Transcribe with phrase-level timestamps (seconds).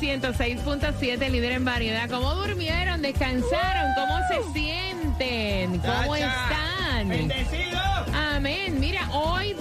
[0.00, 2.08] 106.7, líder en variedad.
[2.08, 3.02] ¿Cómo durmieron?
[3.02, 3.92] ¿Descansaron?
[3.94, 5.78] ¿Cómo se sienten?
[5.78, 7.08] ¿Cómo están?
[7.08, 7.78] Bendecido.
[8.14, 8.80] Amén.
[8.80, 9.54] Mira, hoy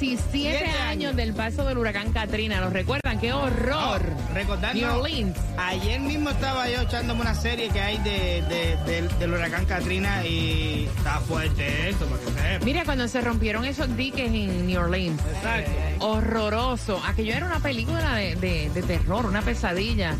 [0.00, 1.16] 17 Siete años años.
[1.16, 2.60] del paso del huracán Katrina.
[2.60, 3.18] ¿Los recuerdan?
[3.20, 4.02] ¡Qué horror!
[4.34, 5.36] Recordando, New Orleans.
[5.56, 10.24] ayer mismo estaba yo echándome una serie que hay de, de- del- del huracán Katrina
[10.26, 12.64] y está fuerte esto, para que sepa.
[12.64, 15.20] Mira, cuando se rompieron esos diques en New Orleans.
[15.36, 15.70] Exacto.
[16.00, 17.00] Horroroso.
[17.06, 20.14] Aquello era una película de, de- terror, una pesadilla.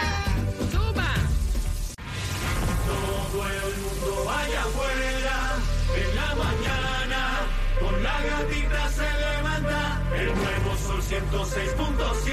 [11.30, 12.26] 106.7.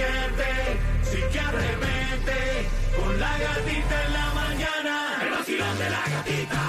[1.03, 2.69] Sí que arremete.
[2.97, 5.17] Con la gatita en la mañana.
[5.22, 6.61] El vacilón de la gatita.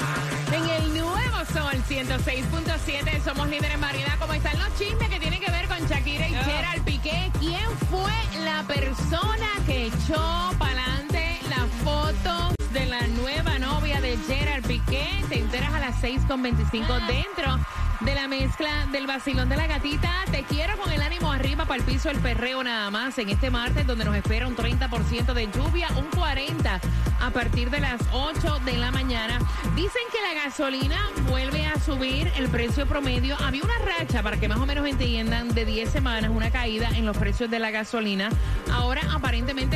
[0.53, 4.19] En el nuevo Sol 106.7 somos líderes en variedad.
[4.19, 7.31] ¿Cómo están los chismes que tienen que ver con Shakira y Gerald Piqué?
[7.39, 8.13] ¿Quién fue
[8.45, 15.25] la persona que echó para adelante las fotos de la nueva novia de Gerald Piqué?
[15.29, 17.59] Te enteras a las 6.25 dentro
[18.01, 20.25] de la mezcla del vacilón de la gatita.
[20.31, 23.51] Te quiero con el ánimo arriba para el piso el perreo nada más en este
[23.51, 26.81] martes donde nos espera un 30% de lluvia, un 40%
[27.21, 29.39] a partir de las 8 de la mañana.
[29.75, 33.37] Dicen que la gasolina vuelve a subir el precio promedio.
[33.41, 37.07] Había una racha, para que más o menos entiendan, de 10 semanas, una caída en
[37.07, 38.29] los precios de la gasolina.
[38.73, 39.76] Ahora aparentemente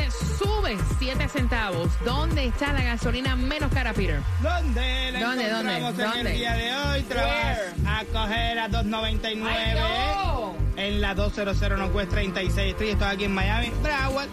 [2.05, 4.19] ¿Dónde está la gasolina menos cara, Peter?
[4.41, 6.31] ¿Dónde la ¿Dónde, encontramos dónde, en dónde?
[6.31, 7.03] el día de hoy?
[7.03, 10.55] Te vas a coger a 2.99 Ay, no.
[10.77, 12.91] en la 200 Northwest 36 Street.
[12.93, 14.29] Estoy aquí en Miami, Broward.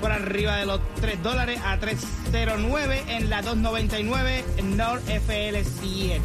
[0.00, 6.18] Por arriba de los 3 dólares a 309 en la 299 en North FL7.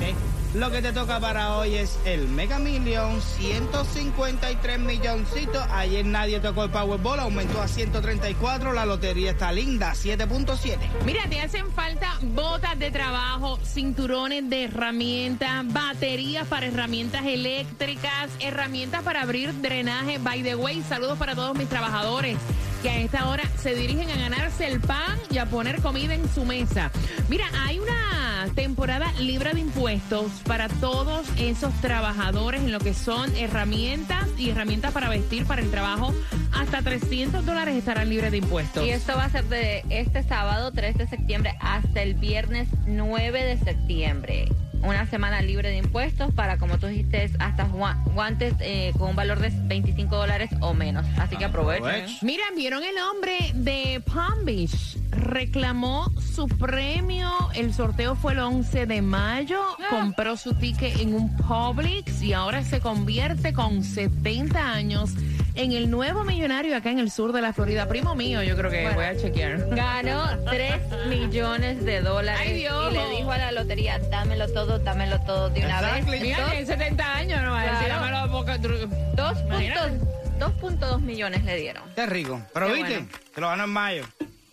[0.54, 5.62] Lo que te toca para hoy es el Mega Million, 153 milloncitos.
[5.72, 8.72] Ayer nadie tocó el Powerball, aumentó a 134.
[8.72, 10.78] La lotería está linda, 7.7.
[11.06, 19.04] Mira, te hacen falta botas de trabajo, cinturones de herramientas, baterías para herramientas eléctricas, herramientas
[19.04, 20.18] para abrir drenaje.
[20.18, 22.38] By the way, saludos para todos mis trabajadores
[22.82, 26.28] que a esta hora se dirigen a ganarse el pan y a poner comida en
[26.30, 26.92] su mesa.
[27.30, 33.36] Mira, hay una temporada libre de impuestos para todos esos trabajadores en lo que son
[33.36, 36.14] herramientas y herramientas para vestir para el trabajo.
[36.54, 38.86] Hasta 300 dólares estarán libres de impuestos.
[38.86, 43.44] Y esto va a ser de este sábado 3 de septiembre hasta el viernes 9
[43.44, 44.48] de septiembre.
[44.88, 49.16] Una semana libre de impuestos para, como tú dijiste, hasta gua- guantes eh, con un
[49.18, 51.06] valor de 25 dólares o menos.
[51.18, 51.86] Así que aprovechen.
[51.86, 52.18] Aprovecha.
[52.22, 54.98] Mira, vieron el hombre de Palm Beach.
[55.12, 57.30] Reclamó su premio.
[57.54, 59.60] El sorteo fue el 11 de mayo.
[59.90, 65.12] Compró su ticket en un Publix y ahora se convierte con 70 años
[65.58, 67.88] en el nuevo millonario acá en el sur de la Florida.
[67.88, 68.96] Primo mío, yo creo que Bueno.
[68.96, 69.68] voy a chequear.
[69.70, 70.74] Ganó 3
[71.08, 72.42] millones de dólares.
[72.44, 72.94] Ay, Dios.
[72.94, 76.12] Y le dijo a la lotería, dámelo todo, dámelo todo de una Exactly.
[76.12, 76.22] vez.
[76.22, 78.02] Mira, tiene 70 años, no va a decir, Claro.
[78.06, 79.90] dámelo boca- dru- Dos Imagínate.
[79.90, 80.08] puntos-
[80.40, 81.84] 2.2 millones le dieron.
[81.96, 82.42] Qué rico.
[82.54, 83.08] Pero Qué viste, bueno.
[83.34, 84.04] que lo ganó en mayo.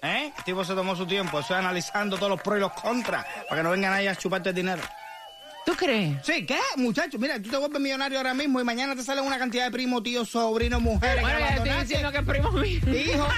[0.03, 0.33] ¿Eh?
[0.37, 1.41] El tipo se tomó su tiempo.
[1.41, 4.51] Estoy analizando todos los pros y los contras para que no vengan ahí a chuparte
[4.51, 4.83] el dinero.
[5.65, 6.19] ¿Tú crees?
[6.23, 6.59] Sí, ¿qué?
[6.77, 9.71] Muchacho, mira, tú te vuelves millonario ahora mismo y mañana te sale una cantidad de
[9.71, 11.23] primos, tíos, sobrinos, mujeres.
[11.23, 12.81] Bueno, que ya estoy diciendo que es primo mío.
[12.87, 13.27] Hijo.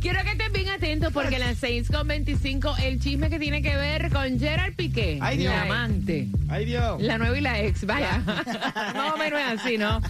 [0.00, 0.41] Quiero que bien
[0.82, 5.38] atento porque a las 6.25 el chisme que tiene que ver con Gerard Piqué, Ay,
[5.38, 5.54] Dios.
[5.54, 6.26] la amante.
[6.48, 7.00] Ay, Dios.
[7.00, 8.18] La nueva y la ex, vaya.
[8.26, 10.00] Más o menos así, ¿no?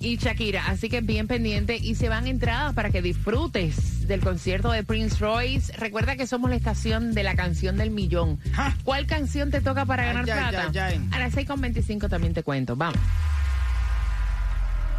[0.00, 4.72] Y Shakira, así que bien pendiente y se van entradas para que disfrutes del concierto
[4.72, 5.72] de Prince Royce.
[5.74, 8.40] Recuerda que somos la estación de la canción del millón.
[8.82, 10.70] ¿Cuál canción te toca para ganar ay, plata?
[10.74, 11.08] ay, ay.
[11.12, 12.74] A las 6.25 también te cuento.
[12.74, 12.98] Vamos.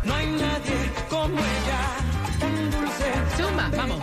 [0.06, 3.12] No hay nadie como ella, tan dulce.
[3.36, 4.02] Zumba, vamos.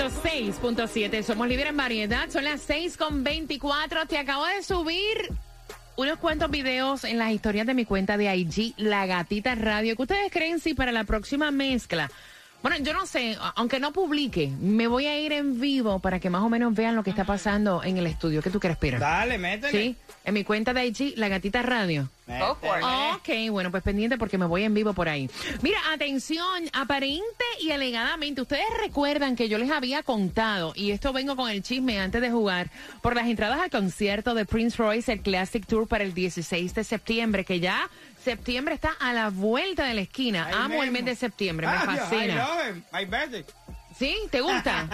[0.00, 1.22] 106.7.
[1.22, 2.30] Somos líderes en variedad.
[2.30, 4.08] Son las 6.24.
[4.08, 5.30] Te acabo de subir
[5.96, 9.96] unos cuantos videos en las historias de mi cuenta de IG, La Gatita Radio.
[9.96, 12.10] ¿Qué ustedes creen si para la próxima mezcla?
[12.62, 16.28] Bueno, yo no sé, aunque no publique, me voy a ir en vivo para que
[16.28, 18.42] más o menos vean lo que está pasando en el estudio.
[18.42, 18.98] ¿Qué tú crees, Pira?
[18.98, 19.70] Dale, métele.
[19.72, 22.10] Sí, en mi cuenta de IG, La Gatita Radio.
[23.14, 25.28] Ok, bueno, pues pendiente porque me voy en vivo por ahí.
[25.62, 31.34] Mira, atención, aparente y alegadamente, ustedes recuerdan que yo les había contado, y esto vengo
[31.36, 32.70] con el chisme antes de jugar,
[33.02, 36.84] por las entradas al concierto de Prince Royce, el Classic Tour para el 16 de
[36.84, 37.90] septiembre, que ya
[38.24, 40.46] septiembre está a la vuelta de la esquina.
[40.46, 42.34] Ahí Amo el mes de septiembre, me Ah, I fascina.
[42.46, 43.44] love him.
[43.98, 44.16] ¿Sí?
[44.30, 44.88] ¿Te gusta?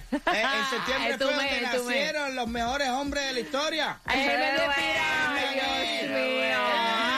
[0.38, 4.00] Eh, en septiembre Ay, tú fue donde nacieron los mejores hombres de la historia.
[4.04, 4.98] Ay, el mes de Qué
[5.38, 6.58] Ay, Dios mío.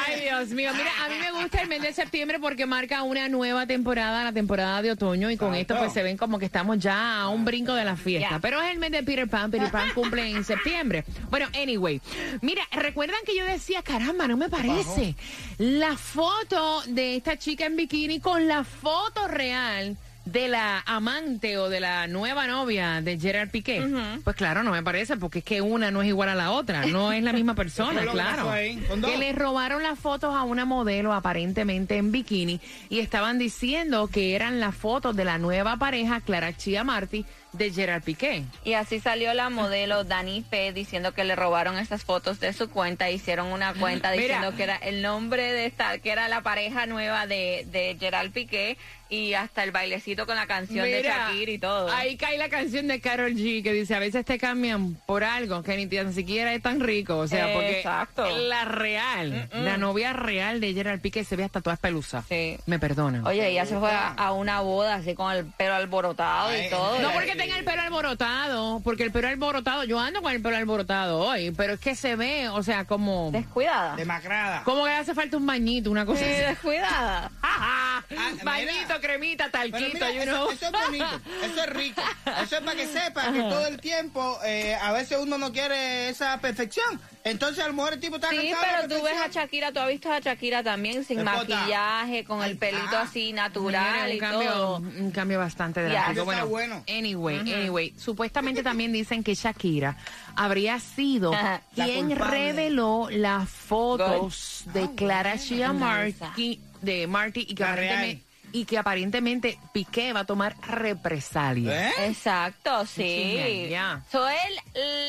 [0.07, 0.71] Ay, Dios mío.
[0.75, 4.33] Mira, a mí me gusta el mes de septiembre porque marca una nueva temporada, la
[4.33, 7.45] temporada de otoño, y con esto pues se ven como que estamos ya a un
[7.45, 8.39] brinco de la fiesta.
[8.41, 11.05] Pero es el mes de Peter Pan, Peter Pan cumple en septiembre.
[11.31, 12.01] Bueno, anyway.
[12.41, 15.15] Mira, recuerdan que yo decía, caramba, no me parece.
[15.59, 21.69] La foto de esta chica en bikini con la foto real de la amante o
[21.69, 23.83] de la nueva novia de Gerard Piqué.
[24.23, 26.87] Pues claro, no me parece, porque es que una no es igual a la otra,
[26.87, 28.51] no es la misma persona, claro.
[28.51, 28.83] ahí.
[29.05, 34.35] Que le robaron las fotos a una modelo aparentemente en bikini y estaban diciendo que
[34.35, 38.45] eran las fotos de la nueva pareja Clara Chia Marty de Gerard Piqué.
[38.65, 42.71] Y así salió la modelo Dani P diciendo que le robaron estas fotos de su
[42.71, 43.11] cuenta.
[43.11, 44.23] Hicieron una cuenta Mira.
[44.23, 48.33] diciendo que era el nombre de esta, que era la pareja nueva de, de Gerald
[48.33, 48.77] Piqué
[49.09, 51.91] y hasta el bailecito con la canción de Shakira y todo.
[51.91, 55.65] Ahí cae la canción de Carol G que dice, a veces te cambian por algo
[55.65, 57.19] que ni tan siquiera es tan rico.
[57.19, 58.25] O sea, porque Exacto.
[58.39, 62.23] la real, la novia real de Gerard Piqué se ve hasta toda pelusa.
[62.29, 62.57] Sí.
[62.67, 63.27] Me perdonan.
[63.27, 66.71] Oye, ella se fue a, a una boda así con el pelo alborotado Ay, y
[66.71, 67.01] todo.
[67.01, 70.57] No porque tenga el pelo alborotado, porque el pelo alborotado, yo ando con el pelo
[70.57, 73.97] alborotado hoy, pero es que se ve, o sea, como, Descuidada.
[73.97, 74.63] Demacrada.
[74.65, 76.43] como que le hace falta un bañito, una cosa Sí, así.
[76.43, 77.31] descuidada.
[77.43, 79.01] Ajá, Ah, Bañito, mira.
[79.01, 80.51] cremita, Pero talquito, mira, you eso, know.
[80.51, 82.03] eso es bonito, eso es rico.
[82.43, 86.09] Eso es para que sepa que todo el tiempo, eh, a veces uno no quiere
[86.09, 87.01] esa perfección.
[87.23, 89.29] Entonces, a lo mejor el tipo está Sí, de pero tú ves a.
[89.29, 93.03] Shakira, tú has visto a Shakira también sin maquillaje, con el pelito ah.
[93.03, 94.77] así natural un y cambio, todo.
[94.77, 95.89] un cambio bastante Ya.
[95.89, 96.25] drástico.
[96.25, 96.85] Bueno, bueno.
[96.89, 99.97] anyway, anyway, supuestamente también dicen que Shakira
[100.35, 101.33] habría sido
[101.75, 105.67] quien reveló las fotos de Ah, Clara Nice.
[105.75, 108.30] Marty, de Marty y que aparentemente.
[108.53, 111.93] Y que aparentemente Piqué va a tomar represalias.
[111.99, 112.07] ¿Eh?
[112.09, 113.67] Exacto, sí.
[113.71, 114.03] Ya.
[114.11, 114.57] So él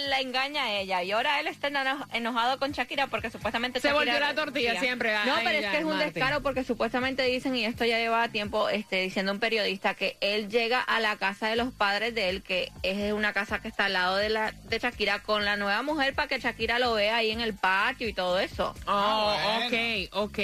[0.10, 3.90] la engaña a ella y ahora él está eno- enojado con Shakira porque supuestamente Se
[3.90, 6.14] Shakira- volvió la tortilla siempre, No, pero es que es un Martín.
[6.14, 10.50] descaro porque supuestamente dicen y esto ya lleva tiempo este diciendo un periodista que él
[10.50, 13.86] llega a la casa de los padres de él que es una casa que está
[13.86, 17.18] al lado de la de Shakira con la nueva mujer para que Shakira lo vea
[17.18, 18.74] ahí en el patio y todo eso.
[18.88, 20.40] Oh, Ah, ok, ok.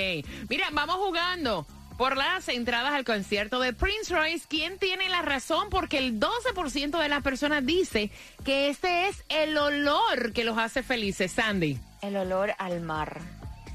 [0.50, 1.66] Mira, vamos jugando
[1.98, 4.46] por las entradas al concierto de Prince Royce.
[4.48, 5.70] ¿Quién tiene la razón?
[5.70, 8.12] Porque el 12% de las personas dice
[8.46, 11.80] que este es el olor que los hace felices, Sandy.
[12.02, 13.20] El olor al mar.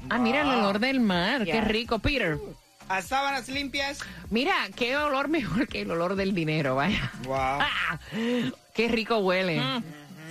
[0.09, 1.43] Ah, mira el olor del mar.
[1.45, 2.37] Qué rico, Peter.
[2.89, 3.99] A sábanas limpias.
[4.29, 7.11] Mira, qué olor mejor que el olor del dinero, vaya.
[7.25, 7.35] Wow.
[7.37, 7.99] Ah,
[8.73, 9.61] qué rico huele.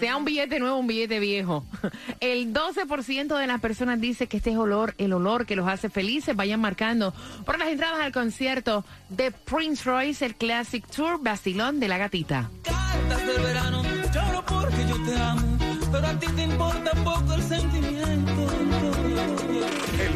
[0.03, 1.65] Sea un billete nuevo, un billete viejo.
[2.19, 5.91] El 12% de las personas dice que este es olor, el olor que los hace
[5.91, 6.35] felices.
[6.35, 7.15] Vayan marcando
[7.47, 12.51] por las entradas al concierto de Prince Royce, el Classic Tour Basilón de la Gatita.
[12.65, 13.83] Cartas del verano,
[14.13, 15.59] lloro porque yo te amo.
[15.93, 17.82] pero a ti te importa poco el sentimiento.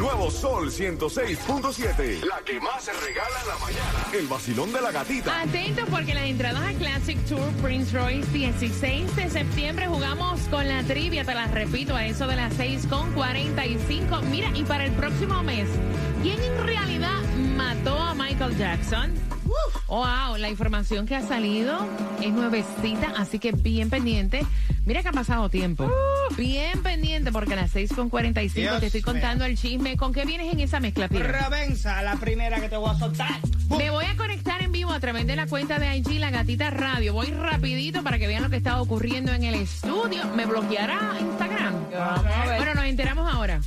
[0.07, 2.25] Nuevo Sol 106.7.
[2.25, 4.07] La que más se regala en la mañana.
[4.15, 5.41] El vacilón de la gatita.
[5.41, 10.85] Atentos porque las entradas a Classic Tour Prince Royce 16 de septiembre jugamos con la
[10.85, 14.23] trivia, te las repito, a eso de las 6 con 45.
[14.31, 15.69] Mira, y para el próximo mes,
[16.23, 17.21] ¿quién en realidad
[17.57, 19.13] mató a Michael Jackson?
[19.89, 21.85] Wow, la información que ha salido
[22.23, 24.47] es nuevecita, así que bien pendiente.
[24.85, 25.91] Mira que ha pasado tiempo.
[26.37, 29.97] Bien pendiente porque a las 6 con 45 Dios te estoy contando el chisme.
[29.97, 31.31] ¿Con qué vienes en esa mezcla, Peter?
[31.31, 33.41] Ravenza, la primera que te voy a soltar.
[33.67, 33.79] ¡Bum!
[33.79, 36.71] Me voy a conectar en vivo a través de la cuenta de IG La Gatita
[36.71, 37.13] Radio.
[37.13, 40.25] Voy rapidito para que vean lo que está ocurriendo en el estudio.
[40.35, 41.75] ¿Me bloqueará Instagram?
[42.57, 43.61] Bueno, nos enteramos ahora.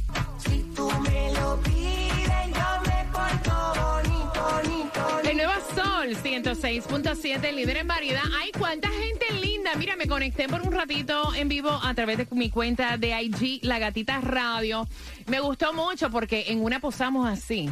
[6.10, 8.24] Sol 106.7, líder en variedad.
[8.42, 9.76] Hay cuánta gente linda.
[9.76, 13.60] Mira, me conecté por un ratito en vivo a través de mi cuenta de IG
[13.64, 14.88] La Gatita Radio.
[15.28, 17.70] Me gustó mucho porque en una posamos así.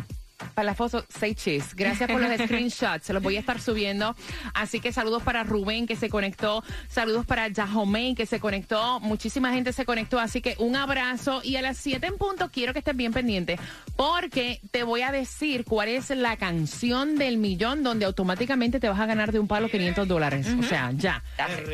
[0.53, 1.73] Para la foto, say cheese.
[1.75, 3.05] Gracias por los screenshots.
[3.05, 4.15] Se los voy a estar subiendo.
[4.53, 6.63] Así que saludos para Rubén que se conectó.
[6.89, 8.99] Saludos para Jahomey que se conectó.
[8.99, 10.19] Muchísima gente se conectó.
[10.19, 11.41] Así que un abrazo.
[11.43, 13.57] Y a las 7 en punto quiero que estés bien pendiente.
[13.97, 18.99] Porque te voy a decir cuál es la canción del millón donde automáticamente te vas
[18.99, 20.47] a ganar de un palo 500 dólares.
[20.59, 21.23] O sea, ya.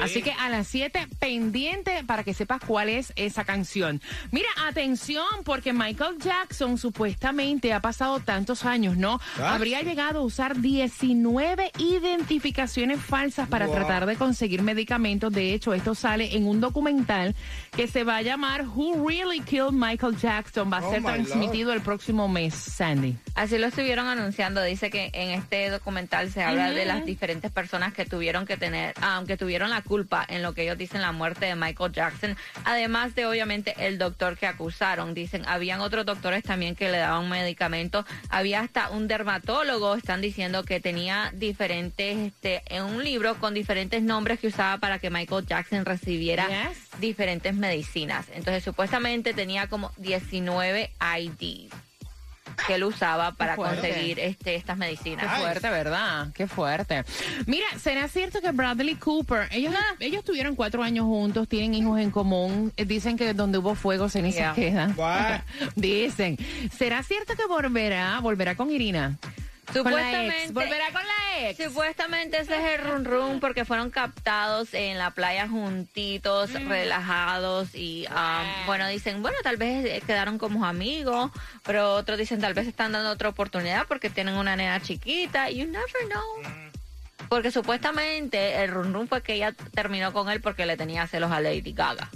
[0.01, 4.01] Así que a las 7 pendiente para que sepas cuál es esa canción.
[4.31, 9.19] Mira, atención, porque Michael Jackson supuestamente ha pasado tantos años, ¿no?
[9.37, 9.55] Ah.
[9.55, 13.75] Habría llegado a usar 19 identificaciones falsas para Wow.
[13.75, 15.33] tratar de conseguir medicamentos.
[15.33, 17.35] De hecho, esto sale en un documental
[17.75, 20.71] que se va a llamar Who Really Killed Michael Jackson.
[20.71, 23.15] Va a Oh, ser transmitido el próximo mes, Sandy.
[23.35, 24.61] Así lo estuvieron anunciando.
[24.63, 28.93] Dice que en este documental se habla de las diferentes personas que tuvieron que tener,
[29.01, 32.37] aunque tuvieron la culpa en lo que ellos dicen la muerte de Michael Jackson.
[32.65, 35.13] Además de obviamente el doctor que acusaron.
[35.13, 38.05] Dicen, habían otros doctores también que le daban medicamentos.
[38.29, 44.01] Había hasta un dermatólogo, están diciendo que tenía diferentes, este, en un libro con diferentes
[44.03, 46.99] nombres que usaba para que Michael Jackson recibiera Yes.
[46.99, 48.25] diferentes medicinas.
[48.33, 51.71] Entonces supuestamente tenía como 19 IDs
[52.67, 55.25] que él usaba para conseguir este, estas Qué medicinas.
[55.29, 55.41] Ay.
[55.41, 56.27] fuerte, ¿verdad?
[56.33, 57.03] Qué fuerte.
[57.45, 62.11] Mira, ¿será cierto que Bradley Cooper, ellos, ellos tuvieron cuatro años juntos, tienen hijos en
[62.11, 64.53] común, eh, dicen que donde hubo fuego cenizas Yeah.
[64.53, 64.93] quedan.
[64.97, 65.41] What?
[65.75, 66.37] dicen.
[66.77, 69.17] ¿Será cierto que volverá, volverá con Irina?
[69.65, 69.75] Con.
[69.75, 71.63] Supuestamente, Volverá con la ex.
[71.63, 76.67] supuestamente ese es el run run porque fueron captados en la playa juntitos, Mm.
[76.67, 81.31] relajados y um, bueno, dicen, bueno, tal vez eh, quedaron como amigos,
[81.63, 85.49] pero otros dicen tal vez están dando otra oportunidad porque tienen una nena chiquita.
[85.49, 86.72] You never know.
[87.33, 91.31] Porque supuestamente el run run fue que ella terminó con él porque le tenía celos
[91.31, 92.07] a Lady Gaga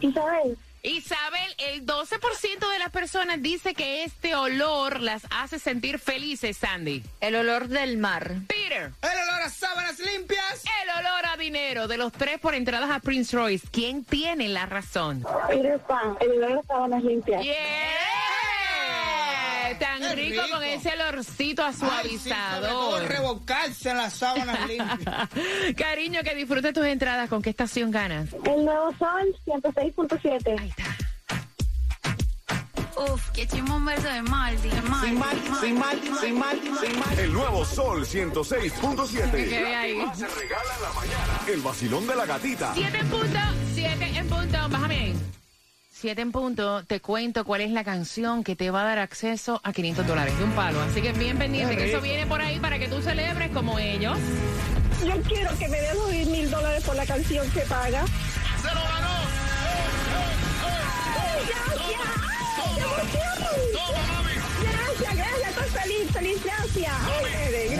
[0.00, 6.56] Isabel, Isabel, el 12% de las personas dice que este olor las hace sentir felices,
[6.56, 7.02] Sandy.
[7.20, 8.32] El olor del mar.
[8.48, 10.64] Peter, El olor a sábanas limpias.
[10.82, 13.66] el olor a dinero de los tres por entradas a Prince Royce.
[13.70, 15.24] ¿Quién tiene la razón?
[15.48, 17.44] Peter Pan, el olor a sábanas limpias.
[17.44, 17.54] ¡Yeah!
[19.80, 20.56] Tan Qué rico, rico.
[20.56, 23.02] con ese olorcito sí, todo suavizador.
[23.08, 25.28] revolcarse en las sábanas limpias.
[25.76, 27.28] Cariño, que disfrutes tus entradas.
[27.28, 28.28] ¿Con qué estación ganas?
[28.44, 30.60] El nuevo sol 106.7.
[30.60, 30.84] Ahí está.
[33.10, 35.06] Uf, qué chimbo un verso de Maldi, de Maldi.
[35.08, 37.18] Sin mal, sin mal, sin mal, sin mal.
[37.18, 39.30] El nuevo Sol 106.7.
[39.30, 39.98] ¿Qué ve ahí?
[39.98, 41.40] La que se regala en la mañana.
[41.48, 42.74] El vacilón de la gatita.
[42.74, 43.38] Siete en punto,
[43.74, 44.58] siete en punto.
[44.68, 45.14] Bájame ahí.
[46.00, 49.60] Siete en punto, te cuento cuál es la canción que te va a dar acceso
[49.62, 50.80] a 500 dólares de un palo.
[50.80, 54.16] Así que bien pendiente, que eso viene por ahí para que tú celebres como ellos.
[55.06, 58.06] Yo quiero que me den los 10 mil dólares por la canción que paga.
[58.06, 59.10] ¡Se lo ganó!
[61.48, 62.00] ¡Gracias!
[62.56, 63.90] ¡Ay, qué emoción!
[64.62, 66.94] Gracias, gracias, estoy feliz, feliz, gracias.
[67.04, 67.78] Ay,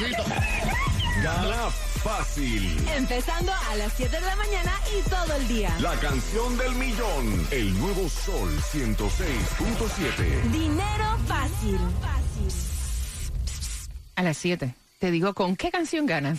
[0.00, 1.22] Gracias.
[1.22, 1.68] Gana
[2.06, 2.62] fácil.
[2.96, 5.76] Empezando a las 7 de la mañana y todo el día.
[5.80, 7.48] La canción del millón.
[7.50, 10.42] El nuevo Sol 106.7.
[10.52, 11.78] Dinero fácil.
[14.14, 14.74] A las 7.
[15.00, 16.38] te digo con qué canción ganas.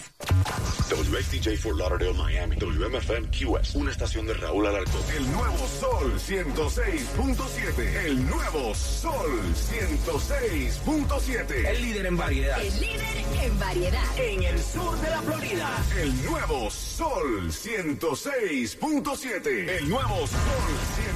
[0.89, 2.56] WXDJ for Lauderdale, Miami.
[2.56, 3.75] WMFM QS.
[3.75, 5.01] Una estación de Raúl Alarcón.
[5.15, 8.06] El nuevo Sol 106.7.
[8.06, 11.67] El nuevo Sol 106.7.
[11.67, 12.62] El líder en variedad.
[12.62, 13.03] El líder
[13.44, 14.17] en variedad.
[14.17, 15.70] En el sur de la Florida.
[16.01, 19.70] El nuevo Sol 106.7.
[19.70, 20.38] El nuevo Sol